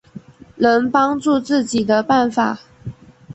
[0.55, 2.61] 能帮助自己的办法